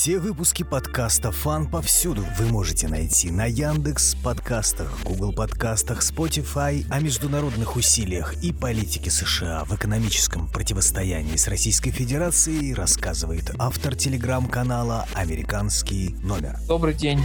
Все 0.00 0.18
выпуски 0.18 0.62
подкаста 0.62 1.30
«Фан» 1.30 1.70
повсюду 1.70 2.22
вы 2.38 2.46
можете 2.46 2.88
найти 2.88 3.30
на 3.30 3.44
Яндекс 3.44 4.14
подкастах, 4.14 5.04
Google 5.04 5.34
подкастах, 5.34 6.00
Spotify 6.00 6.86
о 6.90 7.00
международных 7.00 7.76
усилиях 7.76 8.42
и 8.42 8.50
политике 8.50 9.10
США 9.10 9.64
в 9.66 9.76
экономическом 9.76 10.48
противостоянии 10.48 11.36
с 11.36 11.48
Российской 11.48 11.90
Федерацией 11.90 12.72
рассказывает 12.72 13.52
автор 13.58 13.94
телеграм-канала 13.94 15.04
«Американский 15.12 16.14
номер». 16.22 16.56
Добрый 16.66 16.94
день 16.94 17.18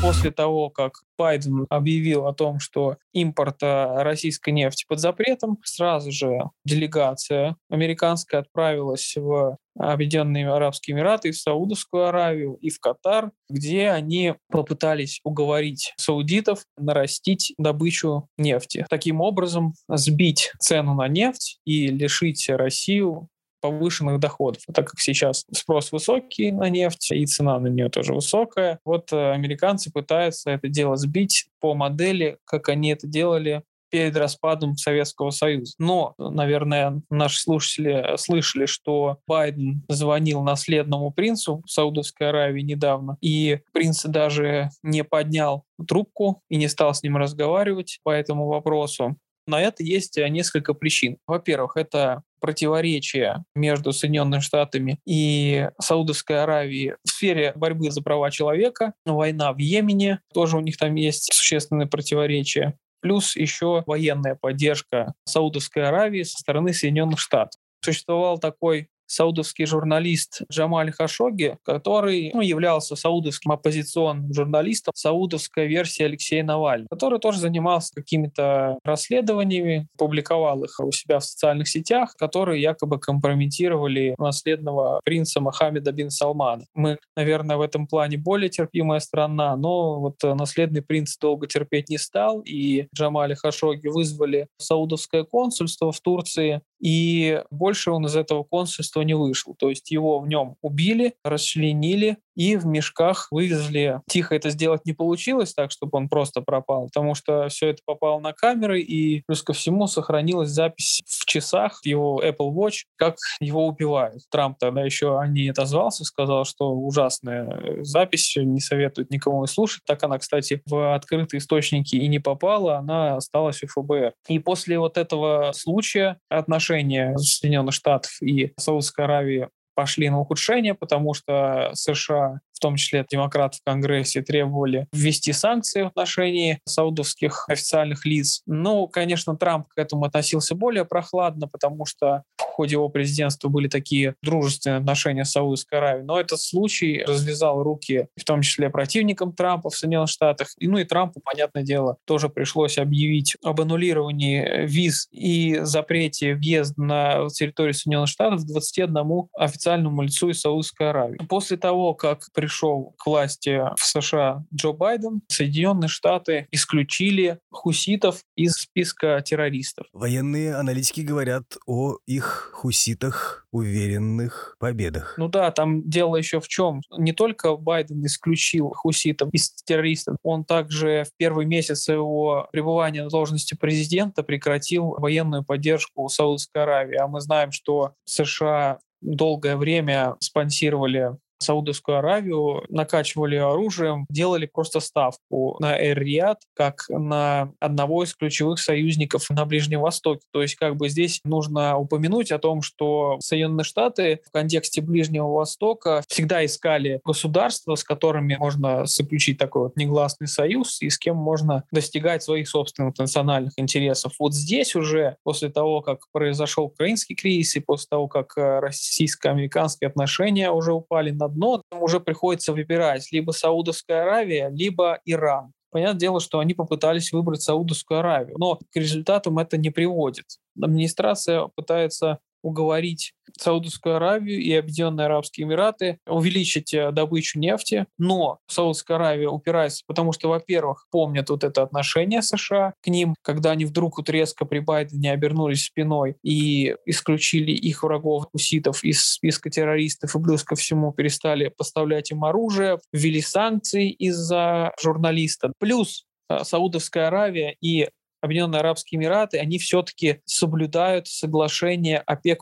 после 0.00 0.30
того, 0.30 0.70
как 0.70 1.02
Байден 1.16 1.66
объявил 1.70 2.26
о 2.26 2.34
том, 2.34 2.58
что 2.58 2.96
импорт 3.12 3.62
российской 3.62 4.50
нефти 4.50 4.84
под 4.86 4.98
запретом, 4.98 5.58
сразу 5.64 6.10
же 6.10 6.40
делегация 6.64 7.56
американская 7.70 8.40
отправилась 8.40 9.14
в 9.16 9.58
Объединенные 9.78 10.50
Арабские 10.50 10.96
Эмираты, 10.96 11.32
в 11.32 11.36
Саудовскую 11.36 12.06
Аравию 12.06 12.54
и 12.60 12.70
в 12.70 12.78
Катар, 12.80 13.32
где 13.48 13.90
они 13.90 14.34
попытались 14.48 15.20
уговорить 15.24 15.92
саудитов 15.96 16.64
нарастить 16.76 17.54
добычу 17.58 18.28
нефти. 18.38 18.86
Таким 18.88 19.20
образом, 19.20 19.74
сбить 19.88 20.52
цену 20.60 20.94
на 20.94 21.08
нефть 21.08 21.58
и 21.64 21.88
лишить 21.88 22.48
Россию 22.48 23.28
повышенных 23.64 24.20
доходов. 24.20 24.62
Так 24.74 24.90
как 24.90 25.00
сейчас 25.00 25.46
спрос 25.50 25.90
высокий 25.90 26.52
на 26.52 26.68
нефть 26.68 27.12
и 27.12 27.24
цена 27.24 27.58
на 27.58 27.68
нее 27.68 27.88
тоже 27.88 28.12
высокая, 28.12 28.78
вот 28.84 29.10
э, 29.10 29.32
американцы 29.32 29.90
пытаются 29.90 30.50
это 30.50 30.68
дело 30.68 30.96
сбить 30.96 31.46
по 31.60 31.74
модели, 31.74 32.36
как 32.44 32.68
они 32.68 32.90
это 32.90 33.06
делали 33.06 33.62
перед 33.94 34.16
распадом 34.16 34.76
Советского 34.76 35.30
Союза. 35.30 35.74
Но, 35.78 36.14
наверное, 36.18 37.00
наши 37.10 37.38
слушатели 37.38 38.16
слышали, 38.16 38.66
что 38.66 39.18
Байден 39.28 39.84
звонил 39.88 40.42
наследному 40.42 41.12
принцу 41.12 41.62
Саудовской 41.64 42.30
Аравии 42.30 42.62
недавно, 42.62 43.16
и 43.20 43.60
принц 43.72 44.02
даже 44.02 44.70
не 44.82 45.04
поднял 45.04 45.62
трубку 45.86 46.42
и 46.48 46.56
не 46.56 46.66
стал 46.66 46.92
с 46.92 47.04
ним 47.04 47.18
разговаривать 47.18 48.00
по 48.02 48.10
этому 48.10 48.48
вопросу. 48.48 49.16
На 49.46 49.60
это 49.60 49.84
есть 49.84 50.18
э, 50.18 50.28
несколько 50.28 50.74
причин. 50.74 51.18
Во-первых, 51.28 51.76
это 51.76 52.22
противоречия 52.40 53.44
между 53.54 53.92
Соединенными 53.92 54.40
Штатами 54.40 54.98
и 55.06 55.68
Саудовской 55.80 56.42
Аравией 56.42 56.94
в 57.04 57.10
сфере 57.10 57.52
борьбы 57.54 57.90
за 57.90 58.02
права 58.02 58.30
человека. 58.30 58.94
Война 59.06 59.52
в 59.52 59.58
Йемене, 59.58 60.20
тоже 60.32 60.56
у 60.56 60.60
них 60.60 60.76
там 60.78 60.94
есть 60.94 61.32
существенные 61.32 61.86
противоречия. 61.86 62.76
Плюс 63.04 63.36
еще 63.36 63.84
военная 63.86 64.34
поддержка 64.34 65.12
Саудовской 65.26 65.86
Аравии 65.86 66.22
со 66.22 66.38
стороны 66.38 66.72
Соединенных 66.72 67.20
Штатов. 67.20 67.60
Существовал 67.84 68.38
такой 68.38 68.88
саудовский 69.06 69.66
журналист 69.66 70.42
Джамаль 70.50 70.92
Хашоги, 70.92 71.56
который 71.64 72.30
ну, 72.34 72.40
являлся 72.40 72.96
саудовским 72.96 73.52
оппозиционным 73.52 74.32
журналистом, 74.32 74.92
саудовская 74.94 75.66
версия 75.66 76.06
Алексея 76.06 76.44
Навального, 76.44 76.88
который 76.90 77.18
тоже 77.18 77.40
занимался 77.40 77.94
какими-то 77.94 78.78
расследованиями, 78.84 79.86
публиковал 79.96 80.64
их 80.64 80.78
у 80.80 80.92
себя 80.92 81.18
в 81.18 81.24
социальных 81.24 81.68
сетях, 81.68 82.14
которые 82.16 82.60
якобы 82.62 82.98
компрометировали 82.98 84.14
наследного 84.18 85.00
принца 85.04 85.40
Мохаммеда 85.40 85.92
бин 85.92 86.10
Салмана. 86.10 86.64
Мы, 86.74 86.98
наверное, 87.16 87.56
в 87.56 87.60
этом 87.60 87.86
плане 87.86 88.16
более 88.16 88.50
терпимая 88.50 89.00
страна, 89.00 89.56
но 89.56 90.00
вот 90.00 90.16
наследный 90.22 90.82
принц 90.82 91.16
долго 91.18 91.46
терпеть 91.46 91.88
не 91.88 91.98
стал, 91.98 92.40
и 92.40 92.86
Джамаля 92.94 93.34
Хашоги 93.34 93.88
вызвали 93.88 94.48
саудовское 94.58 95.24
консульство 95.24 95.92
в 95.92 96.00
Турции, 96.00 96.62
и 96.84 97.42
больше 97.50 97.90
он 97.90 98.04
из 98.04 98.14
этого 98.14 98.42
консульства 98.42 99.00
не 99.00 99.14
вышел. 99.14 99.54
То 99.58 99.70
есть 99.70 99.90
его 99.90 100.20
в 100.20 100.28
нем 100.28 100.56
убили, 100.60 101.14
расчленили, 101.24 102.18
и 102.34 102.56
в 102.56 102.66
мешках 102.66 103.28
вывезли. 103.30 104.00
Тихо 104.08 104.34
это 104.34 104.50
сделать 104.50 104.84
не 104.84 104.92
получилось 104.92 105.54
так, 105.54 105.70
чтобы 105.70 105.98
он 105.98 106.08
просто 106.08 106.40
пропал, 106.40 106.86
потому 106.86 107.14
что 107.14 107.48
все 107.48 107.68
это 107.68 107.82
попало 107.84 108.20
на 108.20 108.32
камеры, 108.32 108.80
и 108.80 109.22
плюс 109.26 109.42
ко 109.42 109.52
всему 109.52 109.86
сохранилась 109.86 110.50
запись 110.50 111.02
в 111.06 111.24
часах 111.26 111.80
его 111.84 112.22
Apple 112.24 112.52
Watch, 112.52 112.84
как 112.96 113.16
его 113.40 113.66
убивают. 113.66 114.22
Трамп 114.30 114.58
тогда 114.58 114.82
еще 114.82 115.18
о 115.18 115.26
ней 115.26 115.50
отозвался, 115.50 116.04
сказал, 116.04 116.44
что 116.44 116.72
ужасная 116.72 117.82
запись, 117.84 118.34
не 118.36 118.60
советует 118.60 119.10
никому 119.10 119.46
слушать. 119.46 119.82
Так 119.86 120.02
она, 120.02 120.18
кстати, 120.18 120.62
в 120.66 120.94
открытые 120.94 121.38
источники 121.38 121.96
и 121.96 122.08
не 122.08 122.18
попала, 122.18 122.76
она 122.78 123.16
осталась 123.16 123.62
у 123.62 123.66
ФБР. 123.66 124.12
И 124.28 124.38
после 124.38 124.78
вот 124.78 124.98
этого 124.98 125.52
случая 125.54 126.18
отношения 126.28 127.16
Соединенных 127.18 127.74
Штатов 127.74 128.10
и 128.22 128.52
Саудовской 128.58 129.04
Аравии 129.04 129.48
пошли 129.74 130.08
на 130.08 130.20
ухудшение, 130.20 130.74
потому 130.74 131.14
что 131.14 131.70
США 131.74 132.40
в 132.54 132.60
том 132.60 132.76
числе 132.76 133.04
демократы 133.10 133.58
в 133.58 133.64
Конгрессе, 133.64 134.22
требовали 134.22 134.86
ввести 134.92 135.32
санкции 135.32 135.82
в 135.82 135.88
отношении 135.88 136.60
саудовских 136.64 137.48
официальных 137.48 138.06
лиц. 138.06 138.42
Ну, 138.46 138.86
конечно, 138.86 139.36
Трамп 139.36 139.68
к 139.68 139.78
этому 139.78 140.04
относился 140.04 140.54
более 140.54 140.84
прохладно, 140.84 141.48
потому 141.48 141.84
что 141.84 142.22
ходе 142.54 142.74
его 142.74 142.88
президентства 142.88 143.48
были 143.48 143.68
такие 143.68 144.14
дружественные 144.22 144.78
отношения 144.78 145.24
с 145.24 145.32
Саудовской 145.32 145.78
Аравией. 145.78 146.06
Но 146.06 146.20
этот 146.20 146.40
случай 146.40 147.02
развязал 147.06 147.62
руки, 147.62 148.06
в 148.16 148.24
том 148.24 148.42
числе 148.42 148.70
противникам 148.70 149.32
Трампа 149.32 149.70
в 149.70 149.76
Соединенных 149.76 150.08
Штатах. 150.08 150.52
И, 150.58 150.68
ну 150.68 150.78
и 150.78 150.84
Трампу, 150.84 151.20
понятное 151.20 151.64
дело, 151.64 151.96
тоже 152.04 152.28
пришлось 152.28 152.78
объявить 152.78 153.36
об 153.42 153.60
аннулировании 153.60 154.66
виз 154.66 155.08
и 155.10 155.58
запрете 155.62 156.34
въезда 156.34 156.80
на 156.80 157.28
территорию 157.28 157.74
Соединенных 157.74 158.08
Штатов 158.08 158.46
21 158.46 158.94
официальному 159.36 160.02
лицу 160.02 160.30
из 160.30 160.40
Саудовской 160.40 160.90
Аравии. 160.90 161.18
После 161.28 161.56
того, 161.56 161.94
как 161.94 162.20
пришел 162.32 162.94
к 162.98 163.06
власти 163.06 163.62
в 163.76 163.84
США 163.84 164.44
Джо 164.54 164.72
Байден, 164.72 165.22
Соединенные 165.28 165.88
Штаты 165.88 166.46
исключили 166.52 167.38
хуситов 167.50 168.22
из 168.36 168.52
списка 168.52 169.20
террористов. 169.24 169.86
Военные 169.92 170.54
аналитики 170.54 171.00
говорят 171.00 171.56
о 171.66 171.96
их 172.06 172.43
хуситах 172.52 173.46
уверенных 173.50 174.56
победах. 174.58 175.14
Ну 175.16 175.28
да, 175.28 175.50
там 175.50 175.88
дело 175.88 176.16
еще 176.16 176.40
в 176.40 176.48
чем. 176.48 176.80
Не 176.96 177.12
только 177.12 177.56
Байден 177.56 178.04
исключил 178.04 178.70
хуситов 178.70 179.30
из 179.32 179.50
террористов, 179.64 180.16
он 180.22 180.44
также 180.44 181.04
в 181.04 181.16
первый 181.16 181.46
месяц 181.46 181.88
его 181.88 182.48
пребывания 182.52 183.04
на 183.04 183.10
должности 183.10 183.54
президента 183.54 184.22
прекратил 184.22 184.90
военную 184.98 185.44
поддержку 185.44 186.08
Саудовской 186.08 186.62
Аравии. 186.62 186.96
А 186.96 187.06
мы 187.06 187.20
знаем, 187.20 187.52
что 187.52 187.92
США 188.04 188.78
долгое 189.00 189.56
время 189.56 190.16
спонсировали 190.20 191.16
Саудовскую 191.38 191.98
Аравию, 191.98 192.64
накачивали 192.68 193.36
оружием, 193.36 194.06
делали 194.08 194.46
просто 194.46 194.80
ставку 194.80 195.56
на 195.60 195.76
Эр-Рияд 195.76 196.38
как 196.54 196.84
на 196.88 197.52
одного 197.60 198.04
из 198.04 198.14
ключевых 198.14 198.58
союзников 198.58 199.28
на 199.30 199.44
Ближнем 199.44 199.80
Востоке. 199.80 200.22
То 200.32 200.42
есть 200.42 200.56
как 200.56 200.76
бы 200.76 200.88
здесь 200.88 201.20
нужно 201.24 201.76
упомянуть 201.76 202.32
о 202.32 202.38
том, 202.38 202.62
что 202.62 203.18
Соединенные 203.20 203.64
Штаты 203.64 204.20
в 204.26 204.32
контексте 204.32 204.80
Ближнего 204.80 205.28
Востока 205.28 206.02
всегда 206.08 206.44
искали 206.44 207.00
государства, 207.04 207.74
с 207.74 207.84
которыми 207.84 208.36
можно 208.36 208.86
заключить 208.86 209.38
такой 209.38 209.64
вот 209.64 209.76
негласный 209.76 210.28
союз 210.28 210.80
и 210.80 210.90
с 210.90 210.98
кем 210.98 211.16
можно 211.16 211.64
достигать 211.70 212.22
своих 212.22 212.48
собственных 212.48 212.98
национальных 212.98 213.52
интересов. 213.56 214.12
Вот 214.18 214.34
здесь 214.34 214.74
уже 214.74 215.16
после 215.22 215.48
того, 215.48 215.80
как 215.80 216.00
произошел 216.12 216.64
украинский 216.64 217.14
кризис 217.14 217.56
и 217.56 217.60
после 217.60 217.86
того, 217.90 218.08
как 218.08 218.36
э, 218.36 218.60
российско-американские 218.60 219.88
отношения 219.88 220.50
уже 220.50 220.72
упали 220.72 221.10
на 221.10 221.23
дно, 221.28 221.62
уже 221.70 222.00
приходится 222.00 222.52
выбирать 222.52 223.10
либо 223.12 223.32
Саудовская 223.32 224.02
Аравия, 224.02 224.48
либо 224.48 225.00
Иран. 225.04 225.52
Понятное 225.70 225.98
дело, 225.98 226.20
что 226.20 226.38
они 226.38 226.54
попытались 226.54 227.12
выбрать 227.12 227.42
Саудовскую 227.42 227.98
Аравию, 227.98 228.36
но 228.38 228.56
к 228.56 228.76
результатам 228.76 229.38
это 229.38 229.56
не 229.56 229.70
приводит. 229.70 230.26
Администрация 230.60 231.48
пытается 231.56 232.20
уговорить 232.44 233.12
Саудовскую 233.38 233.96
Аравию 233.96 234.40
и 234.40 234.52
Объединенные 234.52 235.06
Арабские 235.06 235.46
Эмираты 235.46 235.98
увеличить 236.06 236.72
э, 236.74 236.92
добычу 236.92 237.38
нефти, 237.38 237.86
но 237.98 238.38
Саудовская 238.46 238.96
Аравия 238.96 239.28
упирается, 239.28 239.82
потому 239.86 240.12
что, 240.12 240.28
во-первых, 240.28 240.86
помнят 240.90 241.30
вот 241.30 241.42
это 241.42 241.62
отношение 241.62 242.22
США 242.22 242.74
к 242.82 242.86
ним, 242.88 243.14
когда 243.22 243.52
они 243.52 243.64
вдруг 243.64 243.98
вот 243.98 244.10
резко 244.10 244.44
при 244.44 244.60
Байдене 244.60 245.10
обернулись 245.10 245.64
спиной 245.64 246.16
и 246.22 246.76
исключили 246.86 247.52
их 247.52 247.82
врагов, 247.82 248.26
уситов 248.32 248.84
из 248.84 249.04
списка 249.04 249.50
террористов 249.50 250.14
и 250.14 250.22
плюс 250.22 250.44
ко 250.44 250.54
всему 250.54 250.92
перестали 250.92 251.48
поставлять 251.48 252.10
им 252.10 252.24
оружие, 252.24 252.78
ввели 252.92 253.20
санкции 253.20 253.90
из-за 253.90 254.72
журналиста. 254.80 255.52
Плюс 255.58 256.04
э, 256.28 256.44
Саудовская 256.44 257.08
Аравия 257.08 257.56
и 257.60 257.88
Объединенные 258.24 258.60
Арабские 258.60 258.98
Эмираты, 258.98 259.38
они 259.38 259.58
все-таки 259.58 260.20
соблюдают 260.24 261.08
соглашение 261.08 261.98
ОПЕК+. 261.98 262.40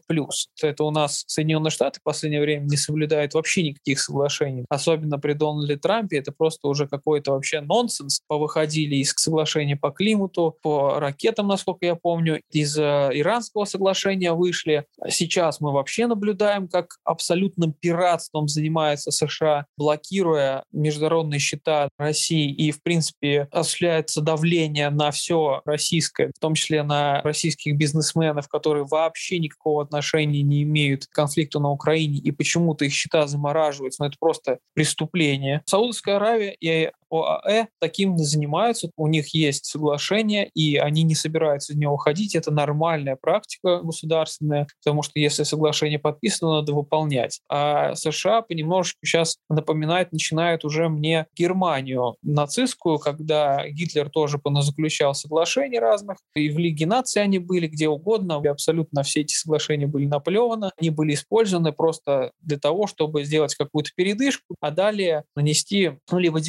Это 0.62 0.84
у 0.84 0.92
нас 0.92 1.24
Соединенные 1.26 1.72
Штаты 1.72 1.98
в 1.98 2.04
последнее 2.04 2.40
время 2.40 2.66
не 2.66 2.76
соблюдают 2.76 3.34
вообще 3.34 3.64
никаких 3.64 3.98
соглашений. 3.98 4.64
Особенно 4.68 5.18
при 5.18 5.32
Дональде 5.32 5.76
Трампе 5.76 6.18
это 6.18 6.30
просто 6.30 6.68
уже 6.68 6.86
какой-то 6.86 7.32
вообще 7.32 7.62
нонсенс. 7.62 8.20
Повыходили 8.28 8.94
из 8.94 9.12
соглашения 9.16 9.74
по 9.74 9.90
климату, 9.90 10.56
по 10.62 11.00
ракетам, 11.00 11.48
насколько 11.48 11.84
я 11.84 11.96
помню, 11.96 12.40
из 12.52 12.78
э, 12.78 13.10
иранского 13.14 13.64
соглашения 13.64 14.32
вышли. 14.34 14.84
Сейчас 15.08 15.60
мы 15.60 15.72
вообще 15.72 16.06
наблюдаем, 16.06 16.68
как 16.68 16.98
абсолютным 17.02 17.72
пиратством 17.72 18.46
занимается 18.46 19.10
США, 19.10 19.66
блокируя 19.76 20.62
международные 20.70 21.40
счета 21.40 21.88
России 21.98 22.52
и, 22.52 22.70
в 22.70 22.84
принципе, 22.84 23.48
осуществляется 23.50 24.20
давление 24.20 24.90
на 24.90 25.10
все 25.10 25.60
российское, 25.72 26.28
в 26.28 26.38
том 26.38 26.54
числе 26.54 26.82
на 26.82 27.20
российских 27.22 27.76
бизнесменов, 27.76 28.48
которые 28.48 28.84
вообще 28.84 29.38
никакого 29.38 29.82
отношения 29.82 30.42
не 30.42 30.62
имеют 30.62 31.06
к 31.06 31.10
конфликту 31.10 31.60
на 31.60 31.70
Украине, 31.70 32.18
и 32.18 32.30
почему-то 32.30 32.84
их 32.84 32.92
счета 32.92 33.26
замораживаются. 33.26 34.02
Но 34.02 34.08
это 34.08 34.16
просто 34.18 34.58
преступление. 34.74 35.62
Саудовская 35.66 36.16
Аравия 36.16 36.56
и 36.60 36.90
ОАЭ 37.12 37.66
таким 37.80 38.16
не 38.16 38.24
занимаются. 38.24 38.90
У 38.96 39.06
них 39.06 39.34
есть 39.34 39.66
соглашение, 39.66 40.50
и 40.54 40.76
они 40.76 41.02
не 41.02 41.14
собираются 41.14 41.72
из 41.72 41.76
него 41.76 41.94
уходить. 41.94 42.34
Это 42.34 42.50
нормальная 42.50 43.16
практика 43.16 43.80
государственная, 43.82 44.66
потому 44.82 45.02
что 45.02 45.12
если 45.18 45.42
соглашение 45.42 45.98
подписано, 45.98 46.56
надо 46.56 46.72
выполнять. 46.72 47.40
А 47.48 47.94
США 47.94 48.42
понемножечку 48.42 49.04
сейчас 49.04 49.36
напоминает, 49.48 50.12
начинает 50.12 50.64
уже 50.64 50.88
мне 50.88 51.26
Германию 51.36 52.16
нацистскую, 52.22 52.98
когда 52.98 53.68
Гитлер 53.68 54.10
тоже 54.10 54.38
поназаключал 54.38 55.14
соглашений 55.14 55.78
разных, 55.78 56.18
и 56.34 56.48
в 56.50 56.58
Лиге 56.58 56.86
наций 56.86 57.22
они 57.22 57.38
были, 57.38 57.66
где 57.66 57.88
угодно, 57.88 58.40
и 58.42 58.48
абсолютно 58.48 59.02
все 59.02 59.20
эти 59.20 59.34
соглашения 59.34 59.86
были 59.86 60.06
наплеваны, 60.06 60.70
они 60.78 60.90
были 60.90 61.14
использованы 61.14 61.72
просто 61.72 62.32
для 62.40 62.58
того, 62.58 62.86
чтобы 62.86 63.24
сделать 63.24 63.54
какую-то 63.54 63.90
передышку, 63.94 64.54
а 64.60 64.70
далее 64.70 65.24
нанести 65.36 65.92
ну, 66.10 66.18
либо 66.18 66.40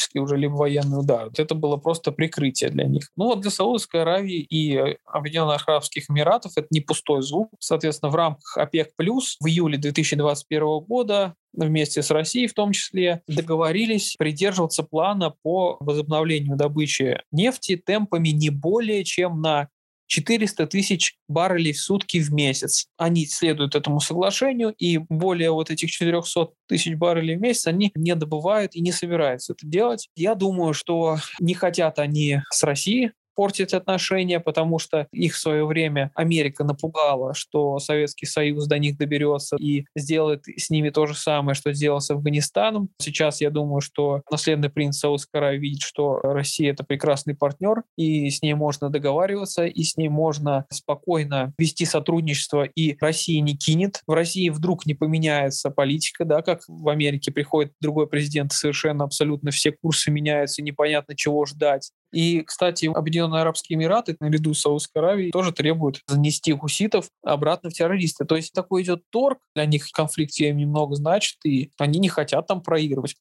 дипломатический 0.00 0.20
уже, 0.20 0.36
либо 0.36 0.54
военный 0.54 1.00
удар. 1.00 1.30
Это 1.36 1.54
было 1.54 1.76
просто 1.76 2.12
прикрытие 2.12 2.70
для 2.70 2.84
них. 2.84 3.10
Ну 3.16 3.26
вот 3.26 3.40
для 3.40 3.50
Саудовской 3.50 4.02
Аравии 4.02 4.40
и 4.40 4.96
Объединенных 5.04 5.68
Арабских 5.68 6.10
Эмиратов 6.10 6.52
это 6.56 6.66
не 6.70 6.80
пустой 6.80 7.22
звук. 7.22 7.50
Соответственно, 7.58 8.10
в 8.10 8.16
рамках 8.16 8.56
ОПЕК+, 8.56 8.90
плюс 8.96 9.36
в 9.40 9.46
июле 9.46 9.78
2021 9.78 10.80
года 10.80 11.34
вместе 11.52 12.02
с 12.02 12.10
Россией 12.10 12.46
в 12.46 12.54
том 12.54 12.72
числе, 12.72 13.22
договорились 13.26 14.14
придерживаться 14.18 14.82
плана 14.82 15.34
по 15.42 15.76
возобновлению 15.80 16.56
добычи 16.56 17.20
нефти 17.32 17.76
темпами 17.76 18.28
не 18.28 18.50
более 18.50 19.04
чем 19.04 19.40
на 19.40 19.68
400 20.10 20.66
тысяч 20.66 21.14
баррелей 21.28 21.72
в 21.72 21.80
сутки 21.80 22.18
в 22.18 22.32
месяц. 22.32 22.88
Они 22.98 23.26
следуют 23.26 23.76
этому 23.76 24.00
соглашению, 24.00 24.74
и 24.76 24.98
более 24.98 25.52
вот 25.52 25.70
этих 25.70 25.90
400 25.90 26.48
тысяч 26.66 26.96
баррелей 26.96 27.36
в 27.36 27.40
месяц 27.40 27.68
они 27.68 27.92
не 27.94 28.14
добывают 28.16 28.74
и 28.74 28.80
не 28.80 28.90
собираются 28.90 29.52
это 29.52 29.66
делать. 29.66 30.08
Я 30.16 30.34
думаю, 30.34 30.74
что 30.74 31.18
не 31.38 31.54
хотят 31.54 32.00
они 32.00 32.40
с 32.50 32.64
Россией 32.64 33.12
портить 33.40 33.72
отношения, 33.72 34.38
потому 34.38 34.78
что 34.78 35.06
их 35.12 35.32
в 35.32 35.38
свое 35.38 35.64
время 35.64 36.10
Америка 36.14 36.62
напугала, 36.62 37.32
что 37.32 37.78
Советский 37.78 38.26
Союз 38.26 38.66
до 38.66 38.78
них 38.78 38.98
доберется 38.98 39.56
и 39.56 39.86
сделает 39.96 40.42
с 40.44 40.68
ними 40.68 40.90
то 40.90 41.06
же 41.06 41.14
самое, 41.14 41.54
что 41.54 41.72
сделал 41.72 42.02
с 42.02 42.10
Афганистаном. 42.10 42.90
Сейчас 43.00 43.40
я 43.40 43.48
думаю, 43.48 43.80
что 43.80 44.20
наследный 44.30 44.68
принц 44.68 44.98
Саудовской 44.98 45.40
Аравии 45.40 45.58
видит, 45.58 45.80
что 45.80 46.20
Россия— 46.20 46.72
это 46.72 46.84
прекрасный 46.84 47.34
партнер, 47.34 47.82
и 47.96 48.28
с 48.28 48.42
ней 48.42 48.52
можно 48.52 48.90
договариваться, 48.90 49.64
и 49.64 49.82
с 49.84 49.96
ней 49.96 50.10
можно 50.10 50.66
спокойно 50.70 51.54
вести 51.56 51.86
сотрудничество, 51.86 52.64
и 52.64 52.98
Россия 53.00 53.40
не 53.40 53.56
кинет. 53.56 54.02
В 54.06 54.12
России 54.12 54.50
вдруг 54.50 54.84
не 54.84 54.92
поменяется 54.92 55.70
политика, 55.70 56.26
да, 56.26 56.42
как 56.42 56.60
в 56.68 56.90
Америке 56.90 57.32
приходит 57.32 57.72
другой 57.80 58.06
президент, 58.06 58.52
совершенно 58.52 59.04
абсолютно 59.04 59.50
все 59.50 59.72
курсы 59.72 60.10
меняются, 60.10 60.60
непонятно 60.60 61.16
чего 61.16 61.46
ждать. 61.46 61.90
И, 62.12 62.42
кстати, 62.42 62.86
Объединенные 62.86 63.42
Арабские 63.42 63.76
Эмираты 63.76 64.16
наряду 64.20 64.54
с 64.54 64.60
Саудовской 64.60 65.02
Аравией 65.02 65.30
тоже 65.30 65.52
требуют 65.52 66.00
занести 66.06 66.52
хуситов 66.52 67.08
обратно 67.22 67.70
в 67.70 67.72
террористы. 67.72 68.24
То 68.24 68.36
есть 68.36 68.52
такой 68.52 68.82
идет 68.82 69.02
торг, 69.10 69.38
для 69.54 69.66
них 69.66 69.86
конфликт 69.92 70.38
немного 70.38 70.94
значит, 70.94 71.36
и 71.44 71.70
они 71.78 71.98
не 71.98 72.08
хотят 72.08 72.46
там 72.46 72.62
проигрывать. 72.62 73.16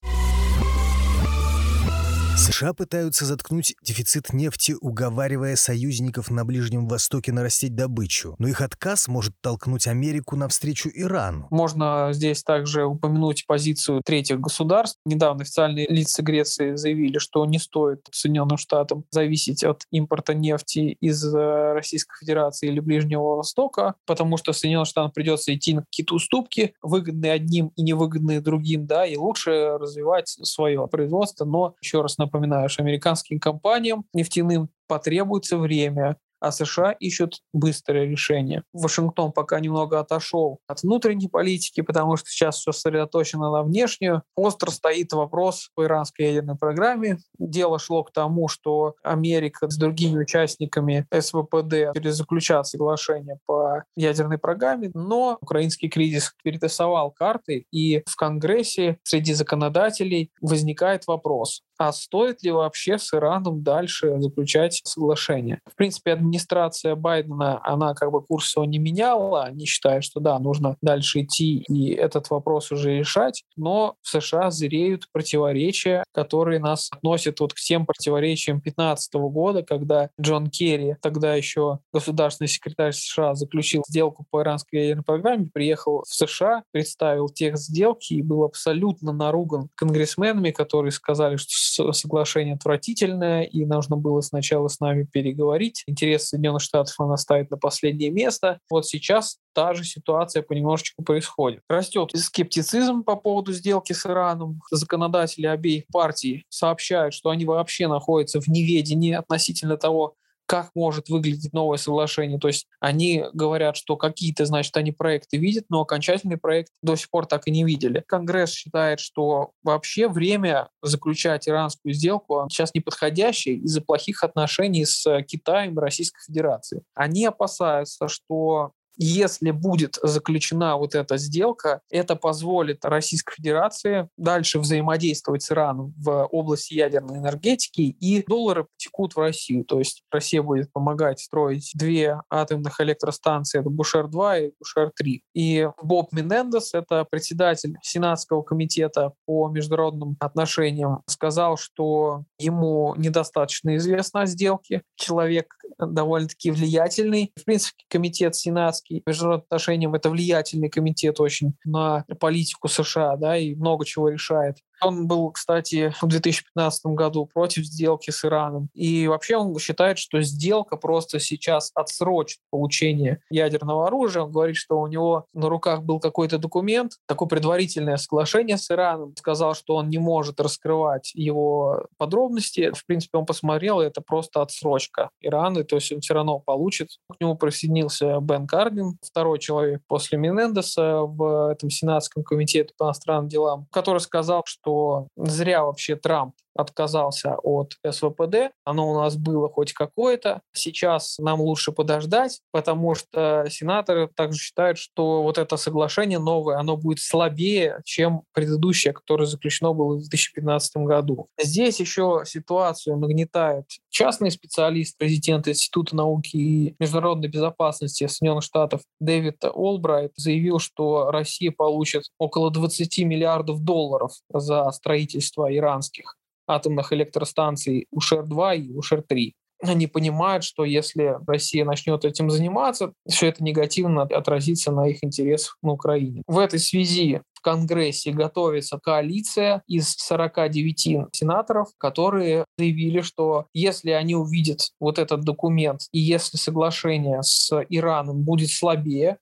США 2.51 2.74
пытаются 2.74 3.25
заткнуть 3.25 3.75
дефицит 3.84 4.34
нефти, 4.34 4.75
уговаривая 4.81 5.56
союзников 5.56 6.31
на 6.31 6.44
Ближнем 6.46 6.88
Востоке 6.88 7.31
нарастить 7.31 7.75
добычу. 7.75 8.36
Но 8.40 8.48
их 8.48 8.62
отказ 8.62 9.07
может 9.07 9.36
толкнуть 9.40 9.86
Америку 9.86 10.36
навстречу 10.36 10.90
Ирану. 10.92 11.48
Можно 11.51 12.10
здесь 12.12 12.44
также 12.44 12.86
упомянуть 12.86 13.46
позицию 13.46 14.01
третьих 14.04 14.40
государств. 14.40 14.98
Недавно 15.06 15.44
официальные 15.44 15.88
лица 15.90 16.24
Греции 16.24 16.75
заявили, 16.75 17.19
что 17.19 17.46
не 17.46 17.60
стоит 17.60 18.07
Соединенным 18.12 18.57
Штатам 18.57 19.06
зависеть 19.12 19.63
от 19.63 19.84
импорта 19.92 20.34
нефти 20.34 20.98
из 21.00 21.24
э, 21.24 21.74
Российской 21.74 22.18
Федерации 22.19 22.69
или 22.69 22.80
Ближнего 22.80 23.36
Востока, 23.36 23.94
потому 24.07 24.38
что 24.38 24.54
Соединенным 24.54 24.86
Штатам 24.86 25.12
придется 25.12 25.54
идти 25.54 25.75
на 25.75 25.84
какие-то 25.84 26.16
уступки, 26.16 26.74
выгодные 26.81 27.31
одним 27.31 27.72
и 27.75 27.84
невыгодные 27.84 28.42
другим, 28.42 28.88
да, 28.88 29.06
и 29.06 29.18
лучше 29.18 29.78
развивать 29.80 30.30
свое 30.30 30.88
производство. 30.88 31.45
Но, 31.45 31.75
еще 31.80 32.02
раз 32.02 32.18
напоминаю, 32.18 32.38
напоминаю, 32.39 32.69
что 32.69 32.83
американским 32.83 33.39
компаниям 33.39 34.06
нефтяным 34.13 34.69
потребуется 34.88 35.57
время, 35.57 36.18
а 36.39 36.51
США 36.51 36.91
ищут 36.91 37.41
быстрое 37.53 38.06
решение. 38.06 38.63
Вашингтон 38.74 39.31
пока 39.31 39.59
немного 39.59 40.00
отошел 40.00 40.59
от 40.68 40.83
внутренней 40.83 41.27
политики, 41.27 41.81
потому 41.81 42.15
что 42.15 42.30
сейчас 42.30 42.57
все 42.57 42.71
сосредоточено 42.71 43.51
на 43.51 43.63
внешнюю. 43.63 44.24
Остро 44.36 44.71
стоит 44.71 45.12
вопрос 45.12 45.69
по 45.75 45.83
иранской 45.83 46.27
ядерной 46.27 46.56
программе. 46.56 47.18
Дело 47.38 47.77
шло 47.77 48.03
к 48.03 48.13
тому, 48.13 48.47
что 48.47 48.95
Америка 49.03 49.69
с 49.69 49.77
другими 49.77 50.19
участниками 50.19 51.06
СВПД 51.13 51.94
перезаключат 51.94 52.68
соглашение 52.68 53.39
по 53.45 53.83
ядерной 53.97 54.38
программе, 54.38 54.92
но 54.94 55.38
украинский 55.42 55.89
кризис 55.89 56.33
перетасовал 56.44 57.12
карты, 57.12 57.65
и 57.71 58.01
в 58.06 58.15
Конгрессе 58.15 58.97
среди 59.03 59.33
законодателей 59.33 60.31
возникает 60.42 61.06
вопрос, 61.07 61.63
а 61.80 61.94
стоит 61.94 62.44
ли 62.44 62.52
вообще 62.52 62.98
с 63.00 63.14
Ираном 63.14 63.64
дальше 63.64 64.20
заключать 64.20 64.81
соглашение? 64.84 65.62
В 65.66 65.76
принципе, 65.76 66.12
администрация 66.12 66.96
Байдена, 66.96 67.62
она 67.64 67.94
как 67.94 68.12
бы 68.12 68.22
курс 68.22 68.54
его 68.56 68.66
не 68.66 68.80
меняла, 68.80 69.46
они 69.46 69.66
считают, 69.66 70.04
что 70.04 70.20
да, 70.20 70.38
нужно 70.40 70.76
дальше 70.81 71.22
идти 71.22 71.64
и 71.70 71.94
этот 71.94 72.30
вопрос 72.30 72.72
уже 72.72 72.98
решать, 72.98 73.44
но 73.56 73.96
в 74.02 74.10
США 74.10 74.52
зреют 74.52 75.06
противоречия, 75.14 76.04
которые 76.14 76.60
нас 76.60 76.90
относят 76.92 77.40
вот 77.40 77.54
к 77.54 77.58
тем 77.58 77.86
противоречиям 77.86 78.58
2015 78.58 79.14
года, 79.14 79.64
когда 79.64 80.10
Джон 80.20 80.50
Керри, 80.50 80.98
тогда 81.02 81.34
еще 81.34 81.80
государственный 81.94 82.50
секретарь 82.50 82.92
США, 82.92 83.36
заключил 83.36 83.84
сделку 83.88 84.26
по 84.30 84.42
иранской 84.42 84.81
ядерной 84.81 85.04
программе, 85.06 85.50
приехал 85.54 86.04
в 86.06 86.14
США, 86.14 86.64
представил 86.72 87.30
текст 87.30 87.68
сделки 87.68 88.16
и 88.16 88.22
был 88.22 88.44
абсолютно 88.44 89.14
наруган 89.14 89.69
конгрессменами, 89.76 90.52
которые 90.52 90.92
сказали, 90.92 91.38
что 91.38 91.52
соглашение 91.69 92.56
отвратительное, 92.56 93.44
и 93.44 93.66
нужно 93.66 93.95
было 93.95 94.21
сначала 94.21 94.68
с 94.68 94.80
нами 94.80 95.04
переговорить. 95.04 95.83
Интерес 95.88 96.28
Соединенных 96.28 96.61
Штатов 96.61 96.95
она 96.99 97.18
ставит 97.18 97.52
на 97.52 97.57
последнее 97.57 98.11
место. 98.11 98.59
Вот 98.69 98.85
сейчас 98.85 99.38
та 99.54 99.73
же 99.73 99.83
ситуация 99.83 100.42
понемножечку 100.42 101.04
происходит. 101.04 101.61
Растет 101.68 102.11
скептицизм 102.16 103.04
по 103.04 103.16
поводу 103.16 103.52
сделки 103.52 103.94
с 103.94 104.06
Ираном. 104.06 104.61
Законодатели 104.71 105.47
обеих 105.47 105.85
партий 105.92 106.45
сообщают, 106.49 107.14
что 107.14 107.30
они 107.30 107.45
вообще 107.45 107.88
находятся 107.88 108.42
в 108.42 108.47
неведении 108.47 109.14
относительно 109.14 109.78
того, 109.78 110.16
как 110.49 110.71
может 110.73 111.09
выглядеть 111.09 111.53
новое 111.53 111.77
соглашение. 111.77 112.39
То 112.39 112.47
есть 112.47 112.65
они 112.79 113.23
говорят, 113.33 113.77
что 113.77 113.97
какие-то, 113.97 114.45
значит, 114.45 114.75
они 114.77 114.91
проекты 114.91 115.37
видят, 115.37 115.65
но 115.69 115.81
окончательный 115.81 116.37
проект 116.37 116.71
до 116.81 116.95
сих 116.95 117.11
пор 117.11 117.27
так 117.27 117.47
и 117.47 117.51
не 117.51 117.63
видели. 117.63 118.03
Конгресс 118.07 118.49
считает, 118.49 118.99
что 118.99 119.51
вообще 119.61 120.07
время 120.07 120.69
заключать 120.81 121.47
иранскую 121.47 121.94
сделку 121.94 122.47
сейчас 122.49 122.73
неподходящее 122.73 123.57
из-за 123.57 123.81
плохих 123.81 124.23
отношений 124.23 124.85
с 124.85 125.21
Китаем 125.21 125.77
и 125.77 125.81
Российской 125.81 126.23
Федерацией. 126.25 126.81
Они 126.95 127.27
опасаются, 127.27 128.07
что 128.07 128.71
Если 129.01 129.51
будет 129.51 129.97
заключена 130.03 130.75
вот 130.75 130.94
эта 130.94 131.18
сделка, 131.18 131.81
это 131.89 132.18
позволит 132.18 132.83
Российской 132.83 133.35
Федерации 133.35 134.09
дальше 134.18 134.59
взаимодействовать 134.59 135.41
с 135.41 135.51
Ираном 135.51 135.94
в 135.97 136.25
области 136.25 136.73
ядерной 136.73 137.19
энергетики, 137.19 137.81
и 137.81 138.23
доллары 138.27 138.65
потекут 138.65 139.15
в 139.15 139.19
Россию. 139.19 139.63
То 139.63 139.79
есть 139.79 140.03
Россия 140.11 140.44
будет 140.44 140.71
помогать 140.73 141.21
строить 141.21 141.71
две 141.75 142.21
атомных 142.29 142.81
электростанции, 142.81 143.61
это 143.61 143.69
Бушер-2 143.69 144.47
и 144.47 144.53
Бушер-3. 144.59 145.21
И 145.33 145.69
Боб 145.81 146.11
Менендес, 146.11 146.73
это 146.73 147.06
председатель 147.09 147.77
Сенатского 147.81 148.41
комитета 148.41 149.13
по 149.25 149.47
международным 149.47 150.18
отношениям, 150.19 151.03
сказал, 151.07 151.56
что 151.56 152.25
ему 152.37 152.95
недостаточно 152.97 153.77
известно 153.77 154.23
о 154.23 154.25
сделке. 154.25 154.81
Человек 154.95 155.56
довольно-таки 155.77 156.51
влиятельный. 156.51 157.31
В 157.37 157.45
принципе, 157.45 157.83
комитет 157.87 158.35
Сенатский 158.35 158.89
международным 159.06 159.44
отношениям— 159.44 159.94
это 159.96 160.10
влиятельный 160.10 160.69
комитет 160.69 161.19
очень 161.19 161.54
на 161.64 162.06
политику 162.19 162.68
США, 162.68 163.16
да, 163.16 163.38
и 163.38 163.56
много 163.56 163.86
чего 163.86 164.10
решает. 164.10 164.58
Он 164.81 165.07
был, 165.07 165.31
кстати, 165.31 165.94
в 166.02 166.07
2015 166.07 166.86
году 166.88 167.26
против 167.26 167.66
сделки 167.66 168.12
с 168.12 168.24
Ираном. 168.26 168.69
И 168.74 169.07
вообще 169.07 169.38
он 169.38 169.57
считает, 169.59 169.98
что 169.98 170.21
сделка 170.21 170.78
просто 170.78 171.19
сейчас 171.19 171.71
отсрочит 171.76 172.40
получение 172.50 173.21
ядерного 173.30 173.88
оружия. 173.88 174.24
Он 174.24 174.31
говорит, 174.31 174.56
что 174.56 174.80
у 174.80 174.88
него 174.88 175.26
на 175.33 175.50
руках 175.50 175.83
был 175.83 176.00
какой-то 176.00 176.38
документ, 176.38 176.94
такое 177.07 177.28
предварительное 177.28 177.98
соглашение 177.98 178.57
с 178.57 178.69
Ираном. 178.71 179.14
Сказал, 179.18 179.54
что 179.54 179.76
он 179.76 179.90
не 179.90 179.98
может 179.98 180.40
раскрывать 180.40 181.12
его 181.14 181.86
подробности. 181.98 182.71
В 182.74 182.86
принципе, 182.86 183.18
он 183.18 183.26
посмотрел, 183.26 183.81
и 183.81 183.86
это 183.86 184.02
просто 184.02 184.42
отсрочка 184.42 185.09
Ирана, 185.21 185.64
то 185.64 185.76
есть 185.76 185.92
он 185.92 186.02
все 186.02 186.14
равно 186.14 186.40
получит. 186.40 186.90
К 187.12 187.19
нему 187.19 187.36
присоединился 187.36 188.19
Бен 188.19 188.48
Кардин, 188.48 188.98
второй 189.02 189.40
человек 189.40 189.81
после 189.88 190.18
Менендеса 190.18 191.02
в 191.02 191.52
этом 191.52 191.69
Сенатском 191.69 192.24
комитете 192.24 192.74
по 192.78 192.86
иностранным 192.86 193.28
делам, 193.28 193.68
который 193.71 194.00
сказал, 194.00 194.44
что 194.45 194.69
что 194.69 195.07
зря 195.18 195.64
вообще 195.64 195.95
Трамп 195.95 196.35
отказался 196.59 197.37
от 197.42 197.78
СВПД. 197.89 198.51
Оно 198.66 198.92
у 198.92 198.95
нас 198.95 199.16
было 199.16 199.49
хоть 199.49 199.73
какое-то. 199.73 200.42
Сейчас 200.54 201.18
нам 201.19 201.42
лучше 201.42 201.71
подождать, 201.71 202.42
потому 202.51 202.95
что 202.95 203.45
сенаторы 203.49 204.09
также 204.13 204.39
считают, 204.39 204.78
что 204.78 205.23
вот 205.23 205.37
это 205.37 205.57
соглашение 205.57 206.19
новое, 206.19 206.57
оно 206.57 206.75
будет 206.78 206.99
слабее, 206.99 207.80
чем 207.85 208.23
предыдущее, 208.33 208.94
которое 208.94 209.25
заключено 209.25 209.73
было 209.73 209.95
в 209.95 209.99
2015 209.99 210.78
году. 210.78 211.28
Здесь 211.42 211.80
еще 211.80 212.23
ситуацию 212.25 212.97
нагнетает 212.97 213.66
частный 213.89 214.31
специалист, 214.31 214.97
президент 214.97 215.47
Института 215.47 215.95
науки 215.95 216.35
и 216.35 216.75
международной 216.80 217.30
безопасности 217.30 218.07
Соединенных 218.07 218.44
Штатов 218.44 218.81
Дэвид 218.99 219.44
Олбрайт 219.44 220.11
заявил, 220.16 220.59
что 220.59 221.11
Россия 221.11 221.51
получит 221.51 222.04
около 222.18 222.51
20 222.51 222.99
миллиардов 222.99 223.61
долларов 223.63 224.11
за 224.30 224.69
строительство 224.71 225.54
иранских 225.56 226.19
атомных 226.49 226.91
электростанций 226.94 227.87
УШР-2 227.91 228.57
и 228.57 228.73
УШР-3. 228.73 229.33
Они 229.61 229.87
понимают, 229.87 230.45
что 230.45 230.63
если 230.63 231.18
Россия 231.27 231.65
начнет 231.65 232.06
этим 232.06 232.29
заниматься, 232.29 232.94
все 233.07 233.27
это 233.27 233.44
негативно 233.44 234.03
отразится 234.03 234.71
на 234.71 234.87
их 234.87 235.03
интересах 235.03 235.57
на 235.61 235.73
Украине. 235.73 236.23
В 236.27 236.37
этой 236.37 236.59
связи 236.59 237.21
в 237.33 237.41
Конгрессе 237.41 238.11
готовится 238.11 238.79
коалиция 238.81 239.61
из 239.68 239.95
49 239.95 241.07
сенаторов, 241.11 241.69
которые 241.77 242.45
заявили, 242.57 243.01
что 243.01 243.47
если 243.53 243.91
они 243.91 244.15
увидят 244.15 244.69
вот 244.79 244.97
этот 244.97 245.21
документ 245.21 245.81
и 245.91 245.99
если 245.99 246.37
соглашение 246.37 247.21
с 247.21 247.51
Ираном 247.69 248.23
будет 248.23 248.51
слабее, 248.51 249.18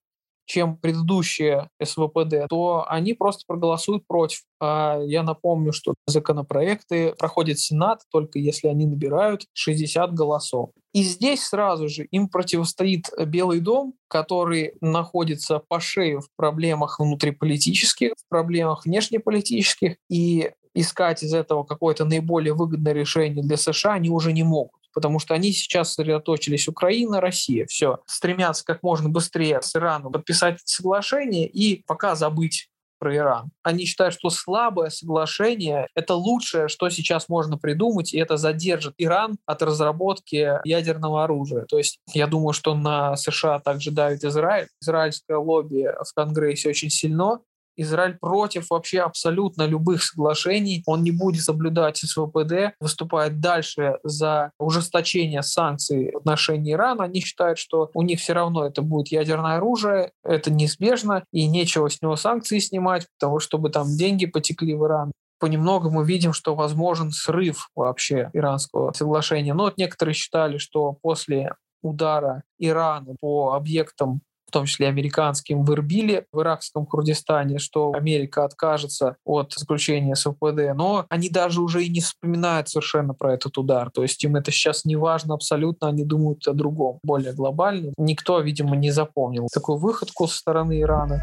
чем 0.48 0.78
предыдущие 0.78 1.70
СВПД, 1.84 2.48
то 2.50 2.86
они 2.88 3.14
просто 3.14 3.44
проголосуют 3.46 4.08
против. 4.08 4.44
А 4.60 5.00
я 5.04 5.22
напомню, 5.22 5.74
что 5.74 5.94
законопроекты 6.08 7.14
проходят 7.20 7.60
Сенат 7.60 8.02
только 8.12 8.40
если 8.40 8.68
они 8.68 8.88
набирают 8.88 9.46
60 9.54 10.14
голосов. 10.14 10.72
И 10.94 11.04
здесь 11.04 11.44
сразу 11.44 11.90
же 11.90 12.06
им 12.06 12.30
противостоит 12.30 13.10
Белый 13.28 13.60
дом, 13.60 13.94
который 14.08 14.74
находится 14.82 15.62
по 15.68 15.80
шею 15.80 16.22
в 16.22 16.30
проблемах 16.36 17.00
внутриполитических, 17.00 18.14
в 18.14 18.30
проблемах 18.30 18.86
внешнеполитических, 18.86 19.98
и 20.10 20.52
искать 20.74 21.24
из 21.24 21.34
этого 21.34 21.64
какое-то 21.64 22.06
наиболее 22.06 22.54
выгодное 22.54 22.94
решение 22.94 23.44
для 23.44 23.58
США 23.58 23.94
они 23.94 24.10
уже 24.10 24.32
не 24.32 24.44
могут 24.44 24.87
потому 24.98 25.20
что 25.20 25.36
они 25.36 25.52
сейчас 25.52 25.90
сосредоточились 25.90 26.68
Украина, 26.68 27.22
Россия, 27.22 27.68
все, 27.68 28.00
стремятся 28.08 28.66
как 28.66 28.82
можно 28.82 29.10
быстрее 29.10 29.62
с 29.62 29.76
Ираном 29.76 30.12
подписать 30.12 30.60
соглашение 30.66 31.48
и 31.48 31.84
пока 31.86 32.16
забыть 32.16 32.72
про 32.98 33.16
Иран. 33.16 33.52
Они 33.62 33.86
считают, 33.86 34.16
что 34.16 34.32
слабое 34.32 34.90
соглашение— 34.90 35.88
это 35.94 36.16
лучшее, 36.16 36.68
что 36.68 36.90
сейчас 36.90 37.30
можно 37.30 37.60
придумать, 37.60 38.12
и 38.12 38.18
это 38.18 38.38
задержит 38.38 38.96
Иран 38.98 39.38
от 39.46 39.62
разработки 39.62 40.60
ядерного 40.66 41.24
оружия. 41.24 41.66
То 41.66 41.78
есть 41.78 42.00
я 42.12 42.26
думаю, 42.26 42.54
что 42.54 42.74
на 42.74 43.16
США 43.16 43.60
также 43.60 43.92
давит 43.92 44.24
Израиль. 44.24 44.68
Израильское 44.82 45.38
лобби 45.38 45.86
в 46.04 46.12
Конгрессе 46.16 46.70
очень 46.70 46.90
сильно, 46.90 47.40
Израиль 47.78 48.18
против 48.20 48.70
вообще 48.70 49.00
абсолютно 49.00 49.66
любых 49.66 50.04
соглашений. 50.04 50.84
Он 50.86 51.04
не 51.04 51.12
будет 51.12 51.44
соблюдать 51.44 51.98
СВПД, 51.98 52.76
выступает 52.80 53.40
дальше 53.40 54.00
за 54.04 54.52
ужесточение 54.60 55.44
санкций 55.44 56.12
в 56.14 56.18
отношении 56.18 56.74
Ирана. 56.74 57.06
Они 57.06 57.22
считают, 57.22 57.60
что 57.60 57.90
у 57.94 58.02
них 58.02 58.20
все 58.20 58.34
равно 58.34 58.66
это 58.66 58.82
будет 58.82 59.10
ядерное 59.10 59.58
оружие, 59.58 60.12
это 60.24 60.52
неизбежно, 60.52 61.24
и 61.32 61.48
нечего 61.48 61.90
с 61.90 62.02
него 62.02 62.16
санкции 62.16 62.60
снимать, 62.60 63.08
потому 63.20 63.40
чтобы 63.40 63.70
там 63.70 63.88
деньги 63.96 64.26
потекли 64.26 64.74
в 64.74 64.86
Иран 64.86 65.12
понемногу 65.40 65.90
мы 65.90 66.06
видим, 66.06 66.34
что 66.34 66.56
возможен 66.56 67.12
срыв 67.12 67.70
вообще 67.76 68.30
иранского 68.34 68.92
соглашения. 68.94 69.54
Но 69.54 69.66
вот 69.66 69.78
некоторые 69.78 70.14
считали, 70.16 70.58
что 70.58 70.98
после 71.02 71.54
удара 71.82 72.44
Ирана 72.58 73.16
по 73.20 73.54
объектам 73.54 74.22
в 74.48 74.52
том 74.52 74.66
числе 74.66 74.88
американским, 74.88 75.64
в 75.64 75.74
Ирбиле, 75.74 76.26
в 76.32 76.42
иракском 76.42 76.86
Курдистане, 76.86 77.60
что 77.60 77.92
Америка 77.94 78.46
откажется 78.46 79.18
от 79.26 79.54
заключения 79.54 80.16
СВПД, 80.16 80.74
но 80.76 81.06
они 81.10 81.30
даже 81.30 81.62
уже 81.62 81.84
и 81.84 81.90
не 81.90 82.00
вспоминают 82.00 82.70
совершенно 82.70 83.14
про 83.14 83.34
этот 83.34 83.58
удар. 83.58 83.92
То 83.92 84.04
есть 84.04 84.24
им 84.24 84.36
это 84.36 84.52
сейчас 84.52 84.86
не 84.86 84.96
важно 84.96 85.34
абсолютно, 85.34 85.90
они 85.90 86.04
думают 86.04 86.48
о 86.48 86.54
другом, 86.54 87.00
более 87.04 87.34
глобальном. 87.34 87.94
Никто, 87.98 88.40
видимо, 88.40 88.76
не 88.76 88.92
запомнил 88.92 89.48
такую 89.54 89.78
выходку 89.78 90.28
со 90.28 90.38
стороны 90.38 90.82
Ирана. 90.82 91.22